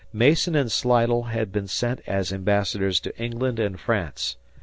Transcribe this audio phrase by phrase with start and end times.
[0.11, 4.35] Mason and Slidell had been sent as ambassadors to England and France.